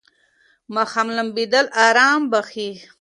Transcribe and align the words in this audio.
ماښام 0.75 1.07
لمبېدل 1.17 1.65
آرام 1.85 2.21
بخښي. 2.31 2.69